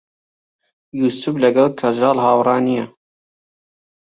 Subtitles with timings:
[0.99, 2.85] یووسف لەگەڵ کەژاڵ هاوڕا نییە.